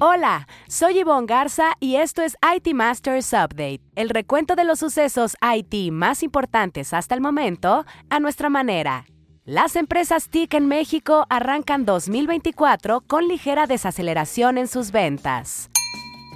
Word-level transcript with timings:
Hola, 0.00 0.48
soy 0.68 1.00
Yvonne 1.00 1.26
Garza 1.26 1.74
y 1.78 1.96
esto 1.96 2.22
es 2.22 2.36
IT 2.54 2.74
Masters 2.74 3.32
Update, 3.32 3.80
el 3.94 4.08
recuento 4.08 4.56
de 4.56 4.64
los 4.64 4.78
sucesos 4.78 5.36
IT 5.42 5.92
más 5.92 6.22
importantes 6.22 6.92
hasta 6.92 7.14
el 7.14 7.20
momento 7.20 7.84
a 8.10 8.20
nuestra 8.20 8.48
manera. 8.48 9.06
Las 9.44 9.76
empresas 9.76 10.28
TIC 10.28 10.54
en 10.54 10.66
México 10.66 11.26
arrancan 11.28 11.84
2024 11.84 13.02
con 13.02 13.28
ligera 13.28 13.66
desaceleración 13.66 14.58
en 14.58 14.68
sus 14.68 14.92
ventas. 14.92 15.70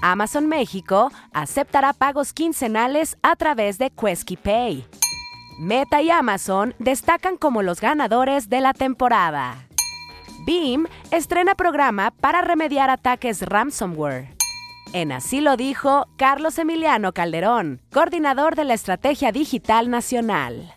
Amazon 0.03 0.47
México 0.47 1.11
aceptará 1.33 1.93
pagos 1.93 2.33
quincenales 2.33 3.17
a 3.23 3.37
través 3.37 3.79
de 3.79 3.91
Quesky 3.91 4.37
Pay. 4.37 4.85
Meta 5.59 6.03
y 6.03 6.11
Amazon 6.11 6.75
destacan 6.79 7.37
como 7.37 7.63
los 7.63 7.81
ganadores 7.81 8.49
de 8.49 8.61
la 8.61 8.75
temporada. 8.75 9.67
Beam 10.47 10.87
estrena 11.11 11.57
programa 11.57 12.13
para 12.13 12.41
remediar 12.41 12.89
ataques 12.89 13.43
ransomware. 13.43 14.29
En 14.93 15.11
así 15.11 15.41
lo 15.41 15.57
dijo 15.57 16.07
Carlos 16.17 16.57
Emiliano 16.59 17.13
Calderón, 17.13 17.83
coordinador 17.93 18.55
de 18.55 18.63
la 18.63 18.75
Estrategia 18.75 19.33
Digital 19.33 19.91
Nacional. 19.91 20.73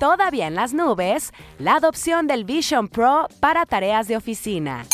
Todavía 0.00 0.46
en 0.46 0.54
las 0.54 0.72
nubes, 0.72 1.34
la 1.58 1.74
adopción 1.74 2.26
del 2.26 2.44
Vision 2.44 2.88
Pro 2.88 3.28
para 3.38 3.66
tareas 3.66 4.08
de 4.08 4.16
oficina. 4.16 4.86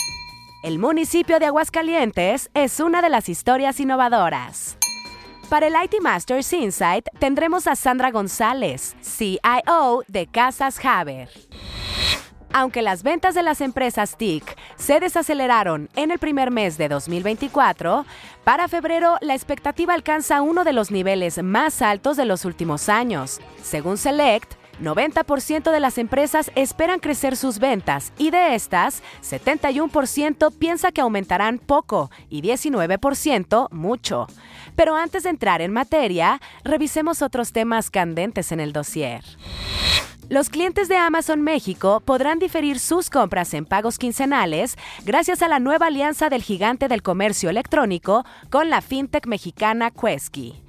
El 0.64 0.80
municipio 0.80 1.38
de 1.38 1.46
Aguascalientes 1.46 2.50
es 2.54 2.80
una 2.80 3.02
de 3.02 3.08
las 3.08 3.28
historias 3.28 3.78
innovadoras. 3.78 4.78
Para 5.48 5.68
el 5.68 5.74
IT 5.80 6.00
Masters 6.00 6.52
Insight 6.52 7.06
tendremos 7.20 7.68
a 7.68 7.76
Sandra 7.76 8.10
González, 8.10 8.96
CIO 9.00 10.02
de 10.08 10.26
Casas 10.26 10.84
Haber. 10.84 11.28
Aunque 12.54 12.82
las 12.82 13.02
ventas 13.02 13.34
de 13.34 13.42
las 13.42 13.62
empresas 13.62 14.16
TIC 14.16 14.44
se 14.76 15.00
desaceleraron 15.00 15.88
en 15.96 16.10
el 16.10 16.18
primer 16.18 16.50
mes 16.50 16.76
de 16.76 16.88
2024, 16.88 18.04
para 18.44 18.68
febrero 18.68 19.16
la 19.22 19.34
expectativa 19.34 19.94
alcanza 19.94 20.42
uno 20.42 20.62
de 20.64 20.74
los 20.74 20.90
niveles 20.90 21.42
más 21.42 21.80
altos 21.80 22.18
de 22.18 22.26
los 22.26 22.44
últimos 22.44 22.90
años. 22.90 23.40
Según 23.62 23.96
Select, 23.96 24.52
90% 24.82 25.70
de 25.70 25.80
las 25.80 25.96
empresas 25.96 26.50
esperan 26.54 27.00
crecer 27.00 27.36
sus 27.36 27.58
ventas 27.58 28.12
y 28.18 28.30
de 28.30 28.54
estas, 28.54 29.02
71% 29.22 30.52
piensa 30.58 30.92
que 30.92 31.00
aumentarán 31.00 31.58
poco 31.58 32.10
y 32.28 32.42
19% 32.42 33.70
mucho. 33.70 34.26
Pero 34.76 34.96
antes 34.96 35.22
de 35.22 35.30
entrar 35.30 35.62
en 35.62 35.72
materia, 35.72 36.40
revisemos 36.64 37.22
otros 37.22 37.52
temas 37.52 37.90
candentes 37.90 38.52
en 38.52 38.60
el 38.60 38.72
dossier. 38.74 39.24
Los 40.32 40.48
clientes 40.48 40.88
de 40.88 40.96
Amazon 40.96 41.42
México 41.42 42.00
podrán 42.02 42.38
diferir 42.38 42.78
sus 42.78 43.10
compras 43.10 43.52
en 43.52 43.66
pagos 43.66 43.98
quincenales 43.98 44.76
gracias 45.04 45.42
a 45.42 45.48
la 45.48 45.58
nueva 45.58 45.88
alianza 45.88 46.30
del 46.30 46.42
gigante 46.42 46.88
del 46.88 47.02
comercio 47.02 47.50
electrónico 47.50 48.24
con 48.48 48.70
la 48.70 48.80
fintech 48.80 49.26
mexicana 49.26 49.90
Quesky. 49.90 50.62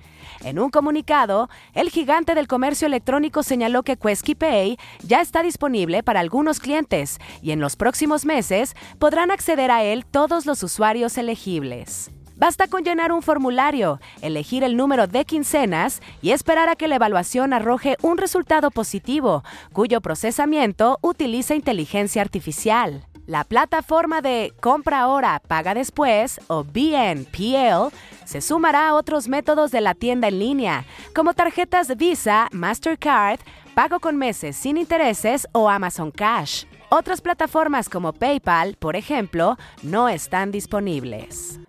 En 0.43 0.59
un 0.59 0.69
comunicado, 0.69 1.49
el 1.73 1.91
gigante 1.91 2.35
del 2.35 2.49
comercio 2.49 2.87
electrónico 2.87 3.41
señaló 3.41 3.83
que 3.83 3.95
Quesky 3.95 4.35
Pay 4.35 4.77
ya 5.01 5.21
está 5.21 5.41
disponible 5.41 6.03
para 6.03 6.19
algunos 6.19 6.59
clientes 6.59 7.19
y 7.41 7.51
en 7.51 7.61
los 7.61 7.77
próximos 7.77 8.25
meses 8.25 8.75
podrán 8.99 9.31
acceder 9.31 9.71
a 9.71 9.81
él 9.81 10.05
todos 10.05 10.45
los 10.45 10.61
usuarios 10.61 11.17
elegibles. 11.17 12.11
Basta 12.35 12.67
con 12.67 12.83
llenar 12.83 13.11
un 13.11 13.21
formulario, 13.21 13.99
elegir 14.21 14.63
el 14.63 14.75
número 14.75 15.07
de 15.07 15.25
quincenas 15.25 16.01
y 16.21 16.31
esperar 16.31 16.69
a 16.69 16.75
que 16.75 16.87
la 16.87 16.95
evaluación 16.95 17.53
arroje 17.53 17.95
un 18.01 18.17
resultado 18.17 18.71
positivo, 18.71 19.43
cuyo 19.71 20.01
procesamiento 20.01 20.97
utiliza 21.01 21.55
inteligencia 21.55 22.21
artificial. 22.21 23.05
La 23.25 23.45
plataforma 23.45 24.21
de 24.21 24.51
Compra 24.59 24.99
ahora, 24.99 25.41
paga 25.47 25.73
después 25.73 26.41
o 26.47 26.65
BNPL 26.65 27.93
se 28.25 28.41
sumará 28.41 28.89
a 28.89 28.95
otros 28.95 29.29
métodos 29.29 29.71
de 29.71 29.79
la 29.79 29.93
tienda 29.93 30.27
en 30.27 30.39
línea, 30.39 30.85
como 31.15 31.33
tarjetas 31.33 31.95
Visa, 31.95 32.49
Mastercard, 32.51 33.39
pago 33.75 34.01
con 34.01 34.17
meses 34.17 34.57
sin 34.57 34.75
intereses 34.77 35.47
o 35.53 35.69
Amazon 35.69 36.11
Cash. 36.11 36.65
Otras 36.89 37.21
plataformas 37.21 37.87
como 37.87 38.11
PayPal, 38.11 38.75
por 38.75 38.97
ejemplo, 38.97 39.57
no 39.83 40.09
están 40.09 40.51
disponibles. 40.51 41.59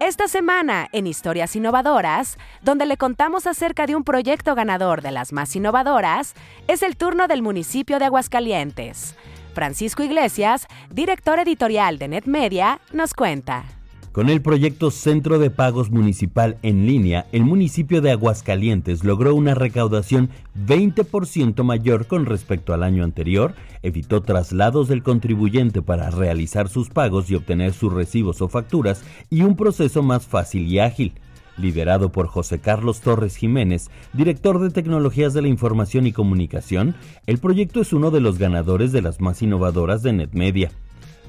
Esta 0.00 0.28
semana, 0.28 0.88
en 0.92 1.06
Historias 1.06 1.54
Innovadoras, 1.56 2.38
donde 2.62 2.86
le 2.86 2.96
contamos 2.96 3.46
acerca 3.46 3.86
de 3.86 3.94
un 3.94 4.02
proyecto 4.02 4.54
ganador 4.54 5.02
de 5.02 5.10
las 5.10 5.30
más 5.30 5.54
innovadoras, 5.54 6.32
es 6.68 6.82
el 6.82 6.96
turno 6.96 7.28
del 7.28 7.42
municipio 7.42 7.98
de 7.98 8.06
Aguascalientes. 8.06 9.14
Francisco 9.52 10.02
Iglesias, 10.02 10.68
director 10.90 11.38
editorial 11.38 11.98
de 11.98 12.08
NetMedia, 12.08 12.80
nos 12.94 13.12
cuenta. 13.12 13.79
Con 14.12 14.28
el 14.28 14.42
proyecto 14.42 14.90
Centro 14.90 15.38
de 15.38 15.50
Pagos 15.50 15.92
Municipal 15.92 16.58
en 16.62 16.84
línea, 16.84 17.28
el 17.30 17.44
municipio 17.44 18.00
de 18.00 18.10
Aguascalientes 18.10 19.04
logró 19.04 19.36
una 19.36 19.54
recaudación 19.54 20.30
20% 20.66 21.62
mayor 21.62 22.08
con 22.08 22.26
respecto 22.26 22.74
al 22.74 22.82
año 22.82 23.04
anterior, 23.04 23.54
evitó 23.82 24.20
traslados 24.20 24.88
del 24.88 25.04
contribuyente 25.04 25.80
para 25.80 26.10
realizar 26.10 26.68
sus 26.68 26.88
pagos 26.88 27.30
y 27.30 27.36
obtener 27.36 27.72
sus 27.72 27.92
recibos 27.92 28.42
o 28.42 28.48
facturas 28.48 29.04
y 29.30 29.42
un 29.42 29.54
proceso 29.54 30.02
más 30.02 30.26
fácil 30.26 30.66
y 30.66 30.80
ágil. 30.80 31.12
Liderado 31.56 32.10
por 32.10 32.26
José 32.26 32.58
Carlos 32.58 33.02
Torres 33.02 33.36
Jiménez, 33.36 33.90
director 34.12 34.58
de 34.58 34.70
Tecnologías 34.70 35.34
de 35.34 35.42
la 35.42 35.48
Información 35.48 36.08
y 36.08 36.12
Comunicación, 36.12 36.96
el 37.26 37.38
proyecto 37.38 37.80
es 37.80 37.92
uno 37.92 38.10
de 38.10 38.20
los 38.20 38.38
ganadores 38.38 38.90
de 38.90 39.02
las 39.02 39.20
más 39.20 39.40
innovadoras 39.40 40.02
de 40.02 40.14
NetMedia. 40.14 40.72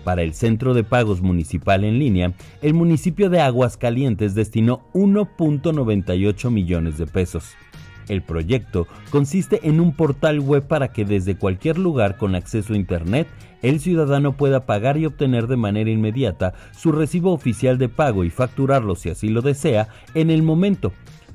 Para 0.04 0.24
el 0.24 0.34
Centro 0.34 0.74
de 0.74 0.84
Pagos 0.84 1.22
Municipal 1.22 1.84
en 1.84 2.00
línea, 2.00 2.34
el 2.62 2.74
municipio 2.74 3.30
de 3.30 3.40
Aguascalientes 3.40 4.34
destinó 4.34 4.82
1.98 4.94 6.50
millones 6.50 6.98
de 6.98 7.06
pesos. 7.06 7.56
El 8.08 8.24
proyecto 8.24 8.88
consiste 9.12 9.60
en 9.64 9.80
un 9.80 9.96
portal 9.96 10.40
web 10.40 10.68
para 10.68 10.92
que 10.92 11.06
desde 11.06 11.38
cualquier 11.38 11.78
lugar 11.78 12.18
con 12.18 12.34
acceso 12.34 12.74
a 12.74 12.78
Internet 12.78 13.28
el 13.62 13.80
ciudadano 13.80 14.36
pueda 14.36 14.66
pagar 14.66 14.98
y 14.98 15.06
obtener 15.06 15.46
de 15.46 15.56
manera 15.56 15.92
inmediata 15.92 16.54
su 16.72 16.92
recibo 16.92 17.32
oficial 17.32 17.78
de 17.78 17.90
pago 17.90 18.24
y 18.24 18.32
facturarlo 18.32 18.96
si 18.96 19.10
así 19.10 19.30
lo 19.30 19.44
desea 19.44 19.88
en 20.16 20.32
el 20.32 20.42
momento. 20.42 20.92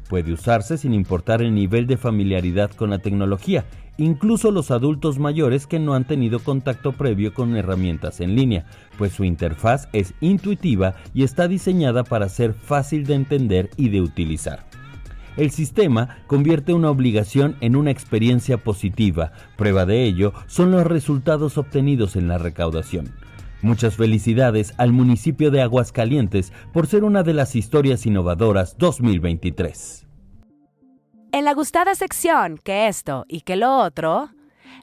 Puede 0.08 0.32
usarse 0.32 0.76
sin 0.76 0.92
importar 0.92 1.40
el 1.40 1.54
nivel 1.54 1.86
de 1.86 1.96
familiaridad 1.96 2.70
con 2.72 2.90
la 2.90 2.98
tecnología 2.98 3.64
incluso 3.98 4.50
los 4.50 4.70
adultos 4.70 5.18
mayores 5.18 5.66
que 5.66 5.78
no 5.78 5.94
han 5.94 6.06
tenido 6.06 6.40
contacto 6.40 6.92
previo 6.92 7.34
con 7.34 7.56
herramientas 7.56 8.20
en 8.20 8.34
línea, 8.34 8.66
pues 8.98 9.12
su 9.12 9.24
interfaz 9.24 9.88
es 9.92 10.14
intuitiva 10.20 10.94
y 11.14 11.22
está 11.22 11.48
diseñada 11.48 12.04
para 12.04 12.28
ser 12.28 12.54
fácil 12.54 13.06
de 13.06 13.14
entender 13.14 13.70
y 13.76 13.88
de 13.88 14.00
utilizar. 14.00 14.66
El 15.36 15.50
sistema 15.50 16.16
convierte 16.26 16.72
una 16.72 16.90
obligación 16.90 17.56
en 17.60 17.76
una 17.76 17.90
experiencia 17.90 18.56
positiva. 18.56 19.32
Prueba 19.56 19.84
de 19.84 20.04
ello 20.04 20.32
son 20.46 20.70
los 20.70 20.86
resultados 20.86 21.58
obtenidos 21.58 22.16
en 22.16 22.26
la 22.26 22.38
recaudación. 22.38 23.12
Muchas 23.60 23.96
felicidades 23.96 24.74
al 24.78 24.92
municipio 24.92 25.50
de 25.50 25.60
Aguascalientes 25.60 26.52
por 26.72 26.86
ser 26.86 27.04
una 27.04 27.22
de 27.22 27.34
las 27.34 27.54
historias 27.54 28.06
innovadoras 28.06 28.76
2023. 28.78 30.05
En 31.36 31.44
la 31.44 31.52
gustada 31.52 31.94
sección 31.94 32.56
que 32.56 32.88
esto 32.88 33.26
y 33.28 33.42
que 33.42 33.56
lo 33.56 33.76
otro, 33.76 34.30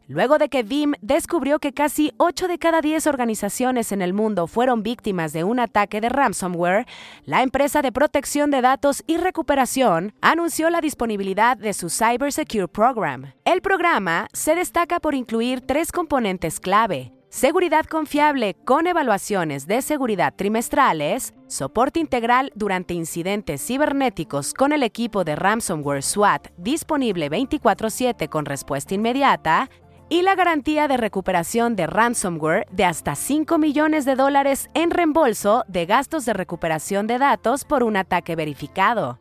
luego 0.08 0.38
de 0.38 0.50
que 0.50 0.62
BIM 0.62 0.94
descubrió 1.02 1.58
que 1.58 1.74
casi 1.74 2.14
8 2.18 2.48
de 2.48 2.60
cada 2.60 2.80
10 2.80 3.08
organizaciones 3.08 3.92
en 3.92 4.04
el 4.04 4.14
mundo 4.14 4.46
fueron 4.46 4.84
víctimas 4.84 5.34
de 5.34 5.44
un 5.44 5.60
ataque 5.60 6.00
de 6.00 6.10
ransomware, 6.10 6.86
la 7.26 7.42
empresa 7.42 7.82
de 7.82 7.92
protección 7.92 8.52
de 8.52 8.62
datos 8.62 9.04
y 9.08 9.18
recuperación 9.18 10.14
anunció 10.22 10.70
la 10.70 10.80
disponibilidad 10.80 11.58
de 11.58 11.74
su 11.74 11.90
Cyber 11.90 12.32
Secure 12.32 12.68
Program. 12.68 13.34
El 13.46 13.64
programa 13.64 14.28
se 14.32 14.54
destaca 14.54 15.00
por 15.00 15.16
incluir 15.16 15.62
tres 15.62 15.92
componentes 15.92 16.60
clave, 16.60 17.12
Seguridad 17.34 17.86
confiable 17.86 18.56
con 18.64 18.86
evaluaciones 18.86 19.66
de 19.66 19.82
seguridad 19.82 20.36
trimestrales, 20.36 21.34
soporte 21.48 22.00
integral 22.00 22.52
durante 22.54 22.94
incidentes 22.94 23.66
cibernéticos 23.66 24.54
con 24.54 24.72
el 24.72 24.84
equipo 24.84 25.24
de 25.24 25.36
ransomware 25.36 26.04
SWAT 26.04 26.50
disponible 26.58 27.30
24/7 27.32 28.30
con 28.30 28.46
respuesta 28.46 28.94
inmediata 28.94 29.72
y 30.10 30.22
la 30.22 30.36
garantía 30.36 30.88
de 30.88 30.96
recuperación 30.96 31.76
de 31.76 31.88
ransomware 31.88 32.68
de 32.72 32.86
hasta 32.86 33.16
5 33.16 33.58
millones 33.58 34.06
de 34.06 34.14
dólares 34.14 34.70
en 34.76 34.92
reembolso 34.92 35.64
de 35.68 35.88
gastos 35.88 36.26
de 36.26 36.34
recuperación 36.34 37.08
de 37.08 37.18
datos 37.18 37.66
por 37.66 37.82
un 37.82 37.98
ataque 37.98 38.36
verificado. 38.36 39.20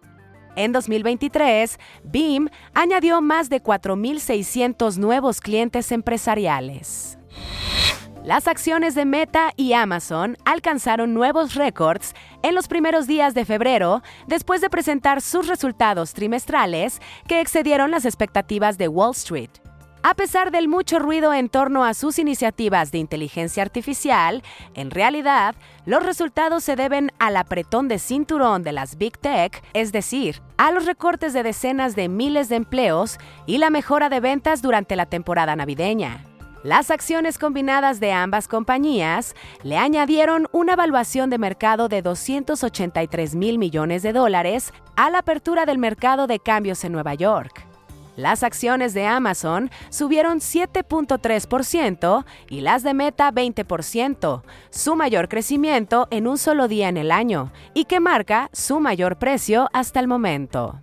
En 0.55 0.73
2023, 0.73 1.79
BIM 2.05 2.50
añadió 2.75 3.23
más 3.23 3.49
de 3.49 3.62
4.600 3.62 4.99
nuevos 4.99 5.41
clientes 5.41 5.91
empresariales. 5.93 7.17
Las 8.25 8.47
acciones 8.47 8.95
de 8.95 9.05
Meta 9.05 9.53
y 9.57 9.73
Amazon 9.73 10.37
alcanzaron 10.45 11.13
nuevos 11.13 11.57
récords 11.57 12.15
en 12.45 12.55
los 12.55 12.69
primeros 12.69 13.09
días 13.09 13.35
de 13.35 13.45
febrero 13.45 14.01
después 14.29 14.61
de 14.61 14.71
presentar 14.71 15.21
sus 15.21 15.49
resultados 15.49 16.15
trimestrales 16.15 17.01
que 17.27 17.41
excedieron 17.41 17.91
las 17.91 18.05
expectativas 18.05 18.79
de 18.79 18.87
Wall 18.87 19.11
Street. 19.11 19.51
A 20.05 20.15
pesar 20.15 20.53
del 20.53 20.69
mucho 20.69 21.01
ruido 21.01 21.35
en 21.35 21.49
torno 21.49 21.85
a 21.85 21.95
sus 21.95 22.21
iniciativas 22.21 22.93
de 22.93 22.99
inteligencia 22.99 23.65
artificial, 23.65 24.45
en 24.75 24.93
realidad, 24.93 25.57
los 25.85 26.05
resultados 26.05 26.63
se 26.63 26.77
deben 26.77 27.11
al 27.19 27.37
apretón 27.37 27.89
de 27.89 27.99
cinturón 27.99 28.63
de 28.63 28.71
las 28.71 28.99
Big 28.99 29.19
Tech, 29.19 29.65
es 29.75 29.91
decir, 29.91 30.41
a 30.59 30.71
los 30.71 30.87
recortes 30.87 31.33
de 31.33 31.43
decenas 31.43 31.97
de 31.97 32.09
miles 32.09 32.49
de 32.49 32.57
empleos 32.57 33.19
y 33.47 33.59
la 33.59 33.71
mejora 33.71 34.09
de 34.09 34.21
ventas 34.21 34.63
durante 34.63 34.95
la 34.95 35.07
temporada 35.07 35.57
navideña. 35.57 36.25
Las 36.62 36.93
acciones 36.93 37.38
combinadas 37.38 37.99
de 37.99 38.12
ambas 38.12 38.47
compañías 38.47 39.35
le 39.64 39.79
añadieron 39.79 40.47
una 40.53 40.75
evaluación 40.75 41.29
de 41.29 41.37
mercado 41.37 41.88
de 41.88 42.03
283 42.03 43.35
mil 43.35 43.59
millones 43.59 44.05
de 44.05 44.12
dólares 44.12 44.73
a 44.94 45.11
la 45.11 45.19
apertura 45.19 45.67
del 45.67 45.79
mercado 45.79 46.29
de 46.29 46.38
cambios 46.38 46.85
en 46.85 46.93
Nueva 46.93 47.14
York. 47.14 47.67
Las 48.14 48.44
acciones 48.44 48.94
de 48.94 49.06
Amazon 49.06 49.73
subieron 49.91 50.38
7.3% 50.38 52.25
y 52.49 52.61
las 52.61 52.85
de 52.85 52.94
Meta 52.94 53.32
20%, 53.32 54.43
su 54.70 54.94
mayor 54.94 55.29
crecimiento 55.29 56.06
en 56.12 56.29
un 56.29 56.38
solo 56.38 56.69
día 56.69 56.88
en 56.88 56.97
el 56.97 57.11
año 57.11 57.50
y 57.75 57.87
que 57.87 57.99
marca 57.99 58.50
su 58.53 58.79
mayor 58.79 59.19
precio 59.19 59.69
hasta 59.73 59.99
el 59.99 60.06
momento. 60.06 60.81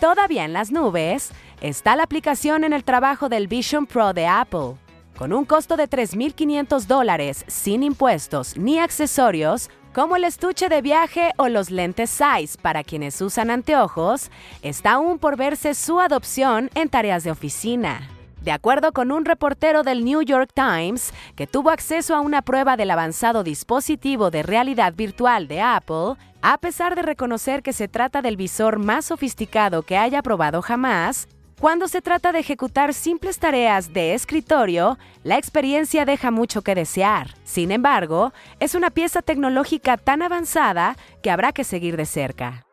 Todavía 0.00 0.46
en 0.46 0.54
las 0.54 0.72
nubes 0.72 1.30
está 1.60 1.96
la 1.96 2.04
aplicación 2.04 2.64
en 2.64 2.72
el 2.72 2.84
trabajo 2.84 3.28
del 3.28 3.46
Vision 3.46 3.86
Pro 3.86 4.12
de 4.12 4.26
Apple. 4.26 4.74
Con 5.16 5.32
un 5.32 5.44
costo 5.44 5.76
de 5.76 5.88
3.500 5.88 6.86
dólares 6.86 7.44
sin 7.46 7.82
impuestos 7.82 8.56
ni 8.56 8.78
accesorios, 8.78 9.68
como 9.92 10.16
el 10.16 10.24
estuche 10.24 10.68
de 10.68 10.80
viaje 10.80 11.32
o 11.36 11.48
los 11.48 11.70
lentes 11.70 12.10
Size 12.10 12.58
para 12.60 12.84
quienes 12.84 13.20
usan 13.20 13.50
anteojos, 13.50 14.30
está 14.62 14.92
aún 14.92 15.18
por 15.18 15.36
verse 15.36 15.74
su 15.74 16.00
adopción 16.00 16.70
en 16.74 16.88
tareas 16.88 17.24
de 17.24 17.32
oficina. 17.32 18.08
De 18.40 18.52
acuerdo 18.52 18.92
con 18.92 19.12
un 19.12 19.26
reportero 19.26 19.82
del 19.82 20.02
New 20.02 20.22
York 20.22 20.50
Times 20.54 21.12
que 21.36 21.46
tuvo 21.46 21.68
acceso 21.68 22.14
a 22.14 22.20
una 22.20 22.40
prueba 22.40 22.78
del 22.78 22.90
avanzado 22.90 23.42
dispositivo 23.42 24.30
de 24.30 24.42
realidad 24.42 24.94
virtual 24.94 25.46
de 25.46 25.60
Apple, 25.60 26.14
a 26.40 26.56
pesar 26.56 26.94
de 26.94 27.02
reconocer 27.02 27.62
que 27.62 27.74
se 27.74 27.86
trata 27.86 28.22
del 28.22 28.38
visor 28.38 28.78
más 28.78 29.04
sofisticado 29.06 29.82
que 29.82 29.98
haya 29.98 30.22
probado 30.22 30.62
jamás, 30.62 31.28
cuando 31.60 31.88
se 31.88 32.00
trata 32.00 32.32
de 32.32 32.38
ejecutar 32.38 32.94
simples 32.94 33.38
tareas 33.38 33.92
de 33.92 34.14
escritorio, 34.14 34.98
la 35.22 35.36
experiencia 35.36 36.06
deja 36.06 36.30
mucho 36.30 36.62
que 36.62 36.74
desear. 36.74 37.34
Sin 37.44 37.70
embargo, 37.70 38.32
es 38.60 38.74
una 38.74 38.88
pieza 38.88 39.20
tecnológica 39.20 39.98
tan 39.98 40.22
avanzada 40.22 40.96
que 41.22 41.30
habrá 41.30 41.52
que 41.52 41.64
seguir 41.64 41.98
de 41.98 42.06
cerca. 42.06 42.64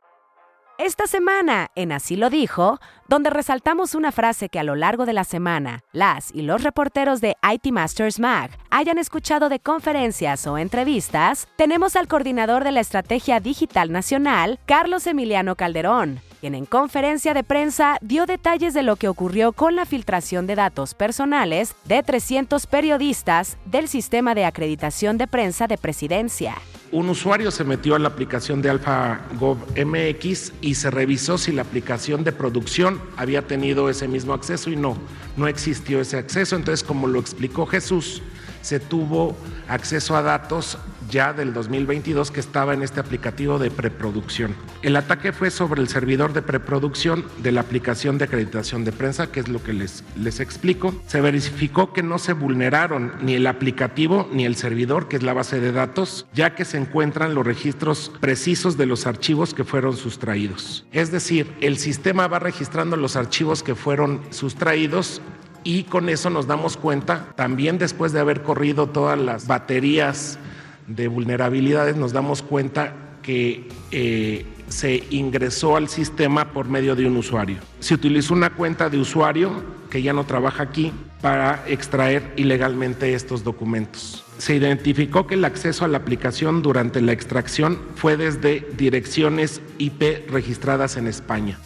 Esta 0.77 1.05
semana, 1.05 1.69
en 1.75 1.91
Así 1.91 2.15
lo 2.15 2.29
dijo, 2.29 2.79
donde 3.09 3.29
resaltamos 3.29 3.93
una 3.93 4.11
frase 4.13 4.47
que 4.47 4.59
a 4.59 4.63
lo 4.63 4.75
largo 4.75 5.05
de 5.05 5.13
la 5.13 5.23
semana 5.25 5.81
las 5.91 6.33
y 6.33 6.43
los 6.43 6.63
reporteros 6.63 7.19
de 7.19 7.35
IT 7.41 7.71
Masters 7.71 8.19
Mag 8.19 8.51
hayan 8.69 8.99
escuchado 8.99 9.49
de 9.49 9.59
conferencias 9.59 10.47
o 10.47 10.57
entrevistas, 10.57 11.47
tenemos 11.57 11.95
al 11.97 12.07
coordinador 12.07 12.63
de 12.63 12.71
la 12.71 12.79
Estrategia 12.79 13.39
Digital 13.41 13.91
Nacional, 13.91 14.59
Carlos 14.65 15.07
Emiliano 15.07 15.55
Calderón, 15.55 16.21
quien 16.39 16.55
en 16.55 16.65
conferencia 16.65 17.33
de 17.33 17.43
prensa 17.43 17.97
dio 18.01 18.25
detalles 18.25 18.73
de 18.73 18.83
lo 18.83 18.95
que 18.95 19.07
ocurrió 19.07 19.51
con 19.51 19.75
la 19.75 19.85
filtración 19.85 20.47
de 20.47 20.55
datos 20.55 20.93
personales 20.93 21.75
de 21.85 22.03
300 22.03 22.67
periodistas 22.67 23.57
del 23.65 23.87
sistema 23.87 24.35
de 24.35 24.45
acreditación 24.45 25.17
de 25.17 25.27
prensa 25.27 25.67
de 25.67 25.77
presidencia 25.77 26.55
un 26.91 27.09
usuario 27.09 27.51
se 27.51 27.63
metió 27.63 27.95
a 27.95 27.99
la 27.99 28.07
aplicación 28.07 28.61
de 28.61 28.69
AlphaGov 28.69 29.57
MX 29.75 30.53
y 30.61 30.75
se 30.75 30.89
revisó 30.89 31.37
si 31.37 31.51
la 31.51 31.63
aplicación 31.63 32.23
de 32.23 32.31
producción 32.31 33.01
había 33.17 33.45
tenido 33.45 33.89
ese 33.89 34.07
mismo 34.07 34.33
acceso 34.33 34.69
y 34.69 34.77
no, 34.77 34.97
no 35.35 35.47
existió 35.47 35.99
ese 35.99 36.17
acceso. 36.17 36.55
Entonces, 36.55 36.85
como 36.85 37.07
lo 37.07 37.19
explicó 37.19 37.65
Jesús, 37.65 38.21
se 38.61 38.79
tuvo 38.79 39.35
acceso 39.67 40.15
a 40.15 40.21
datos 40.21 40.77
ya 41.09 41.33
del 41.33 41.53
2022 41.53 42.31
que 42.31 42.39
estaba 42.39 42.73
en 42.73 42.83
este 42.83 42.99
aplicativo 42.99 43.59
de 43.59 43.71
preproducción. 43.71 44.55
El 44.81 44.95
ataque 44.95 45.31
fue 45.31 45.51
sobre 45.51 45.81
el 45.81 45.87
servidor 45.87 46.33
de 46.33 46.41
preproducción 46.41 47.25
de 47.39 47.51
la 47.51 47.61
aplicación 47.61 48.17
de 48.17 48.25
acreditación 48.25 48.83
de 48.85 48.91
prensa, 48.91 49.31
que 49.31 49.39
es 49.39 49.47
lo 49.47 49.63
que 49.63 49.73
les, 49.73 50.03
les 50.15 50.39
explico. 50.39 50.93
Se 51.07 51.21
verificó 51.21 51.93
que 51.93 52.03
no 52.03 52.19
se 52.19 52.33
vulneraron 52.33 53.13
ni 53.21 53.35
el 53.35 53.47
aplicativo 53.47 54.29
ni 54.31 54.45
el 54.45 54.55
servidor, 54.55 55.07
que 55.07 55.17
es 55.17 55.23
la 55.23 55.33
base 55.33 55.59
de 55.59 55.71
datos, 55.71 56.27
ya 56.33 56.55
que 56.55 56.65
se 56.65 56.77
encuentran 56.77 57.35
los 57.35 57.45
registros 57.45 58.11
precisos 58.19 58.77
de 58.77 58.85
los 58.85 59.07
archivos 59.07 59.53
que 59.53 59.63
fueron 59.63 59.95
sustraídos. 59.95 60.85
Es 60.91 61.11
decir, 61.11 61.53
el 61.61 61.77
sistema 61.77 62.27
va 62.27 62.39
registrando 62.39 62.97
los 62.97 63.15
archivos 63.15 63.63
que 63.63 63.75
fueron 63.75 64.21
sustraídos 64.29 65.21
y 65.63 65.83
con 65.83 66.09
eso 66.09 66.29
nos 66.29 66.47
damos 66.47 66.77
cuenta, 66.77 67.33
también 67.35 67.77
después 67.77 68.13
de 68.13 68.19
haber 68.19 68.41
corrido 68.41 68.87
todas 68.87 69.19
las 69.19 69.47
baterías 69.47 70.39
de 70.87 71.07
vulnerabilidades, 71.07 71.95
nos 71.95 72.13
damos 72.13 72.41
cuenta 72.41 72.93
que 73.21 73.67
eh, 73.91 74.45
se 74.69 75.03
ingresó 75.09 75.75
al 75.75 75.89
sistema 75.89 76.53
por 76.53 76.67
medio 76.67 76.95
de 76.95 77.05
un 77.05 77.17
usuario. 77.17 77.57
Se 77.79 77.93
utilizó 77.93 78.33
una 78.33 78.51
cuenta 78.51 78.89
de 78.89 78.97
usuario 78.97 79.51
que 79.89 80.01
ya 80.01 80.13
no 80.13 80.25
trabaja 80.25 80.63
aquí 80.63 80.93
para 81.21 81.63
extraer 81.67 82.33
ilegalmente 82.35 83.13
estos 83.13 83.43
documentos. 83.43 84.23
Se 84.37 84.55
identificó 84.55 85.27
que 85.27 85.35
el 85.35 85.45
acceso 85.45 85.83
a 85.83 85.87
la 85.87 85.97
aplicación 85.97 86.61
durante 86.61 87.01
la 87.01 87.11
extracción 87.11 87.79
fue 87.95 88.17
desde 88.17 88.65
direcciones 88.77 89.61
IP 89.77 90.29
registradas 90.29 90.95
en 90.97 91.07
España. 91.07 91.57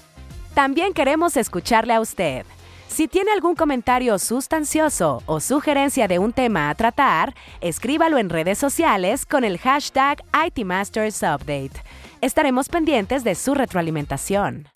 También 0.54 0.94
queremos 0.94 1.38
escucharle 1.38 1.94
a 1.94 2.02
usted. 2.02 2.46
Si 2.94 3.08
tiene 3.08 3.32
algún 3.32 3.56
comentario 3.56 4.20
sustancioso 4.20 5.24
o 5.26 5.40
sugerencia 5.40 6.10
de 6.10 6.20
un 6.20 6.34
tema 6.34 6.70
a 6.70 6.76
tratar, 6.76 7.34
escríbalo 7.62 8.18
en 8.18 8.30
redes 8.30 8.58
sociales 8.58 9.26
con 9.26 9.46
el 9.46 9.60
hashtag 9.60 10.22
ITMastersUpdate. 10.48 11.82
Estaremos 12.20 12.68
pendientes 12.68 13.24
de 13.24 13.36
su 13.36 13.56
retroalimentación. 13.56 14.68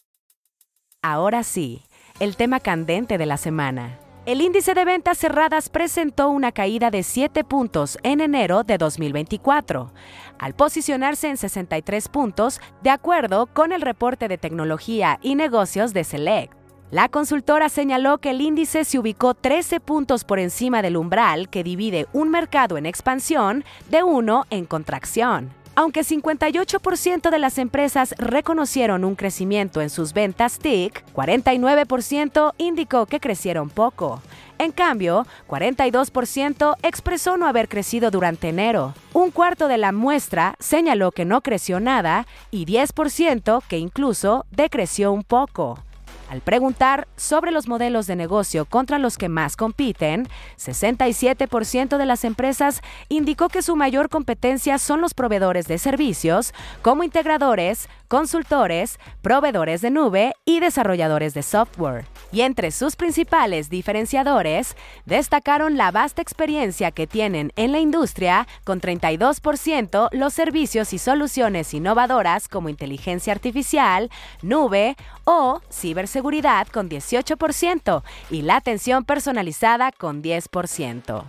Ahora 1.02 1.44
sí, 1.44 1.84
el 2.22 2.38
tema 2.38 2.62
candente 2.62 3.18
de 3.18 3.26
la 3.26 3.36
semana. 3.36 4.00
El 4.26 4.40
índice 4.40 4.74
de 4.74 4.86
ventas 4.86 5.18
cerradas 5.18 5.68
presentó 5.68 6.30
una 6.30 6.54
caída 6.54 6.92
de 6.92 7.04
7 7.04 7.44
puntos 7.44 8.00
en 8.02 8.22
enero 8.22 8.64
de 8.64 8.78
2024, 8.78 9.92
al 10.40 10.56
posicionarse 10.56 11.28
en 11.28 11.36
63 11.36 12.08
puntos 12.08 12.62
de 12.82 12.92
acuerdo 12.92 13.48
con 13.48 13.74
el 13.74 13.82
reporte 13.82 14.30
de 14.30 14.38
tecnología 14.38 15.20
y 15.22 15.36
negocios 15.36 15.94
de 15.94 16.06
Select. 16.06 16.65
La 16.92 17.10
consultora 17.10 17.68
señaló 17.70 18.20
que 18.20 18.30
el 18.30 18.42
índice 18.42 18.86
se 18.86 19.00
ubicó 19.00 19.34
13 19.34 19.80
puntos 19.80 20.24
por 20.24 20.38
encima 20.38 20.84
del 20.84 20.98
umbral 20.98 21.50
que 21.50 21.64
divide 21.64 22.06
un 22.14 22.30
mercado 22.30 22.78
en 22.78 22.86
expansión 22.86 23.66
de 23.90 24.04
uno 24.04 24.46
en 24.52 24.66
contracción. 24.66 25.50
Aunque 25.78 26.02
58% 26.02 27.32
de 27.32 27.40
las 27.40 27.58
empresas 27.58 28.14
reconocieron 28.18 29.04
un 29.04 29.16
crecimiento 29.16 29.82
en 29.82 29.90
sus 29.90 30.14
ventas 30.14 30.60
TIC, 30.60 31.04
49% 31.14 32.54
indicó 32.60 33.08
que 33.08 33.20
crecieron 33.20 33.70
poco. 33.70 34.22
En 34.58 34.72
cambio, 34.72 35.26
42% 35.50 36.78
expresó 36.82 37.36
no 37.36 37.48
haber 37.48 37.68
crecido 37.68 38.10
durante 38.10 38.48
enero. 38.48 38.94
Un 39.12 39.32
cuarto 39.32 39.68
de 39.68 39.80
la 39.80 39.92
muestra 39.92 40.56
señaló 40.60 41.12
que 41.12 41.26
no 41.26 41.42
creció 41.42 41.82
nada 41.82 42.26
y 42.52 42.66
10% 42.66 43.64
que 43.68 43.80
incluso 43.80 44.46
decreció 44.52 45.12
un 45.12 45.24
poco. 45.24 45.80
Al 46.30 46.42
preguntar 46.42 47.08
sobre 47.18 47.52
los 47.52 47.68
modelos 47.68 48.08
de 48.08 48.16
negocio 48.16 48.66
contra 48.66 48.98
los 48.98 49.18
que 49.18 49.30
más 49.30 49.56
compiten, 49.56 50.28
67% 50.58 51.98
de 51.98 52.06
las 52.06 52.24
empresas 52.24 52.82
indicó 53.10 53.48
que 53.48 53.62
su 53.62 53.76
mayor 53.76 54.10
competencia 54.10 54.80
son 54.80 55.02
los 55.02 55.14
proveedores 55.14 55.68
de 55.68 55.78
servicios, 55.78 56.54
como 56.82 57.04
integradores, 57.04 57.90
consultores, 58.16 58.98
proveedores 59.22 59.82
de 59.82 59.92
nube 59.92 60.36
y 60.46 60.62
desarrolladores 60.62 61.34
de 61.34 61.44
software. 61.44 62.06
Y 62.32 62.44
entre 62.44 62.72
sus 62.72 62.96
principales 62.96 63.70
diferenciadores, 63.70 64.78
destacaron 65.06 65.76
la 65.76 65.92
vasta 65.92 66.22
experiencia 66.22 66.92
que 66.92 67.08
tienen 67.08 67.52
en 67.58 67.74
la 67.74 67.80
industria, 67.80 68.48
con 68.64 68.80
32% 68.80 70.08
los 70.14 70.34
servicios 70.34 70.94
y 70.94 70.98
soluciones 70.98 71.74
innovadoras 71.74 72.48
como 72.48 72.70
inteligencia 72.70 73.34
artificial, 73.34 74.10
nube 74.42 74.96
o 75.26 75.60
ciberseguridad 75.70 76.68
con 76.68 76.90
18% 76.90 78.02
y 78.32 78.44
la 78.44 78.56
atención 78.56 79.04
personalizada 79.04 79.92
con 79.92 80.24
10%. 80.24 81.26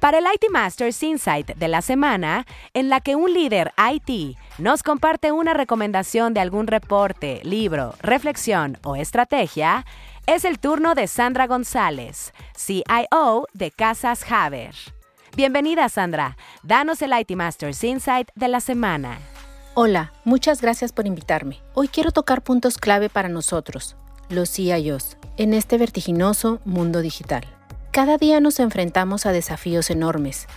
Para 0.00 0.18
el 0.18 0.24
IT 0.24 0.50
Masters 0.50 1.02
Insight 1.02 1.56
de 1.56 1.68
la 1.68 1.80
semana, 1.80 2.46
en 2.74 2.90
la 2.90 3.00
que 3.00 3.16
un 3.16 3.32
líder 3.32 3.72
IT 3.78 4.36
nos 4.58 4.82
comparte 4.82 5.32
una 5.32 5.54
recomendación 5.54 6.34
de 6.34 6.40
algún 6.40 6.66
reporte, 6.66 7.40
libro, 7.44 7.94
reflexión 8.00 8.78
o 8.84 8.94
estrategia, 8.94 9.86
es 10.26 10.44
el 10.44 10.58
turno 10.58 10.94
de 10.94 11.06
Sandra 11.06 11.46
González, 11.46 12.34
CIO 12.54 13.46
de 13.54 13.70
Casas 13.70 14.30
Haber. 14.30 14.74
Bienvenida 15.34 15.88
Sandra, 15.88 16.36
danos 16.62 17.00
el 17.00 17.18
IT 17.18 17.30
Masters 17.34 17.82
Insight 17.82 18.28
de 18.34 18.48
la 18.48 18.60
semana. 18.60 19.18
Hola, 19.74 20.12
muchas 20.24 20.60
gracias 20.60 20.92
por 20.92 21.06
invitarme. 21.06 21.62
Hoy 21.72 21.88
quiero 21.88 22.10
tocar 22.10 22.42
puntos 22.42 22.76
clave 22.76 23.08
para 23.08 23.30
nosotros, 23.30 23.96
los 24.28 24.50
CIOs, 24.50 25.16
en 25.38 25.54
este 25.54 25.78
vertiginoso 25.78 26.60
mundo 26.66 27.00
digital. 27.00 27.55
Cada 27.96 28.18
día 28.18 28.40
nos 28.40 28.60
enfrentamos 28.60 29.24
a 29.24 29.32
desafíos 29.32 29.88
enormes, 29.88 30.48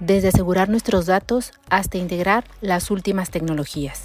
desde 0.00 0.30
asegurar 0.30 0.68
nuestros 0.68 1.06
datos 1.06 1.52
hasta 1.70 1.96
integrar 1.96 2.42
las 2.60 2.90
últimas 2.90 3.30
tecnologías. 3.30 4.02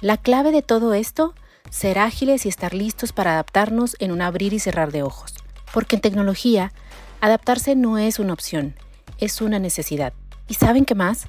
La 0.00 0.16
clave 0.16 0.50
de 0.50 0.60
todo 0.60 0.92
esto, 0.92 1.34
ser 1.70 2.00
ágiles 2.00 2.44
y 2.44 2.48
estar 2.48 2.74
listos 2.74 3.12
para 3.12 3.34
adaptarnos 3.34 3.94
en 4.00 4.10
un 4.10 4.22
abrir 4.22 4.54
y 4.54 4.58
cerrar 4.58 4.90
de 4.90 5.04
ojos. 5.04 5.34
Porque 5.72 5.94
en 5.94 6.02
tecnología, 6.02 6.72
adaptarse 7.20 7.76
no 7.76 7.96
es 7.96 8.18
una 8.18 8.32
opción, 8.32 8.74
es 9.18 9.40
una 9.40 9.60
necesidad. 9.60 10.12
¿Y 10.48 10.54
saben 10.54 10.84
qué 10.84 10.96
más? 10.96 11.28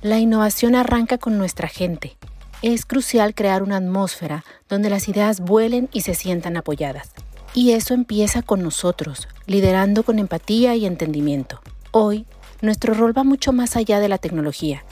La 0.00 0.20
innovación 0.20 0.76
arranca 0.76 1.18
con 1.18 1.38
nuestra 1.38 1.66
gente. 1.66 2.16
Es 2.62 2.86
crucial 2.86 3.34
crear 3.34 3.64
una 3.64 3.78
atmósfera 3.78 4.44
donde 4.68 4.90
las 4.90 5.08
ideas 5.08 5.40
vuelen 5.40 5.88
y 5.92 6.02
se 6.02 6.14
sientan 6.14 6.56
apoyadas. 6.56 7.10
Y 7.54 7.72
eso 7.72 7.92
empieza 7.92 8.42
con 8.42 8.62
nosotros, 8.62 9.28
liderando 9.46 10.04
con 10.04 10.18
empatía 10.18 10.74
y 10.74 10.86
entendimiento. 10.86 11.60
Hoy, 11.90 12.24
nuestro 12.62 12.94
rol 12.94 13.16
va 13.16 13.24
mucho 13.24 13.52
más 13.52 13.76
allá 13.76 14.00
de 14.00 14.08
la 14.08 14.18
tecnología. 14.18 14.84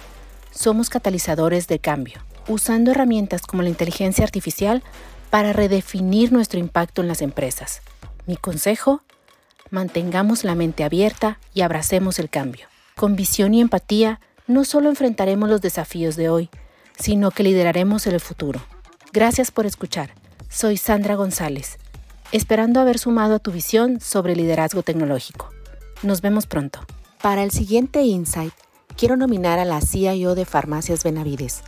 Somos 0.50 0.90
catalizadores 0.90 1.68
de 1.68 1.78
cambio, 1.78 2.20
usando 2.48 2.90
herramientas 2.90 3.42
como 3.42 3.62
la 3.62 3.70
inteligencia 3.70 4.24
artificial 4.24 4.82
para 5.30 5.52
redefinir 5.52 6.32
nuestro 6.32 6.58
impacto 6.58 7.00
en 7.00 7.08
las 7.08 7.22
empresas. 7.22 7.80
Mi 8.26 8.36
consejo, 8.36 9.02
mantengamos 9.70 10.44
la 10.44 10.54
mente 10.54 10.84
abierta 10.84 11.38
y 11.54 11.62
abracemos 11.62 12.18
el 12.18 12.28
cambio. 12.28 12.66
Con 12.94 13.16
visión 13.16 13.54
y 13.54 13.60
empatía, 13.60 14.20
no 14.46 14.64
solo 14.64 14.90
enfrentaremos 14.90 15.48
los 15.48 15.62
desafíos 15.62 16.16
de 16.16 16.28
hoy, 16.28 16.50
sino 16.98 17.30
que 17.30 17.44
lideraremos 17.44 18.06
el 18.06 18.20
futuro. 18.20 18.60
Gracias 19.12 19.50
por 19.50 19.64
escuchar. 19.64 20.10
Soy 20.50 20.76
Sandra 20.76 21.14
González, 21.14 21.78
esperando 22.32 22.80
haber 22.80 22.98
sumado 22.98 23.36
a 23.36 23.38
tu 23.38 23.50
visión 23.50 24.00
sobre 24.00 24.36
liderazgo 24.36 24.82
tecnológico. 24.82 25.50
Nos 26.02 26.20
vemos 26.20 26.46
pronto. 26.46 26.80
Para 27.22 27.42
el 27.42 27.50
siguiente 27.50 28.02
Insight, 28.02 28.54
quiero 28.96 29.16
nominar 29.16 29.58
a 29.58 29.64
la 29.64 29.80
CIO 29.80 30.34
de 30.34 30.44
Farmacias 30.44 31.04
Benavides, 31.04 31.62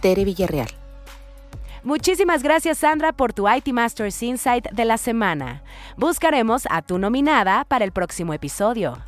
Tere 0.00 0.24
Villarreal. 0.24 0.68
Muchísimas 1.84 2.42
gracias 2.42 2.78
Sandra 2.78 3.12
por 3.12 3.32
tu 3.32 3.48
IT 3.48 3.68
Masters 3.68 4.22
Insight 4.22 4.70
de 4.72 4.84
la 4.84 4.98
semana. 4.98 5.62
Buscaremos 5.96 6.64
a 6.70 6.82
tu 6.82 6.98
nominada 6.98 7.64
para 7.64 7.84
el 7.84 7.92
próximo 7.92 8.34
episodio. 8.34 8.98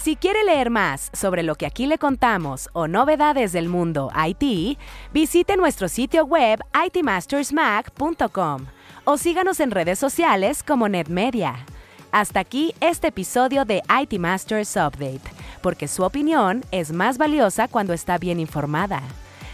Si 0.00 0.14
quiere 0.14 0.44
leer 0.44 0.70
más 0.70 1.10
sobre 1.12 1.42
lo 1.42 1.56
que 1.56 1.66
aquí 1.66 1.86
le 1.86 1.98
contamos 1.98 2.68
o 2.72 2.86
novedades 2.86 3.52
del 3.52 3.68
mundo 3.68 4.10
IT, 4.14 4.78
visite 5.12 5.56
nuestro 5.56 5.88
sitio 5.88 6.24
web 6.24 6.60
itmastersmac.com 6.86 8.66
o 9.10 9.16
síganos 9.16 9.58
en 9.60 9.70
redes 9.70 9.98
sociales 9.98 10.62
como 10.62 10.86
NetMedia. 10.86 11.64
Hasta 12.12 12.40
aquí 12.40 12.74
este 12.78 13.08
episodio 13.08 13.64
de 13.64 13.82
IT 14.02 14.18
Masters 14.18 14.76
Update, 14.76 15.22
porque 15.62 15.88
su 15.88 16.02
opinión 16.02 16.62
es 16.72 16.92
más 16.92 17.16
valiosa 17.16 17.68
cuando 17.68 17.94
está 17.94 18.18
bien 18.18 18.38
informada. 18.38 19.00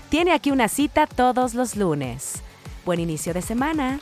Tiene 0.08 0.32
aquí 0.32 0.50
una 0.50 0.66
cita 0.66 1.06
todos 1.06 1.54
los 1.54 1.76
lunes. 1.76 2.42
Buen 2.84 2.98
inicio 2.98 3.32
de 3.32 3.42
semana. 3.42 4.00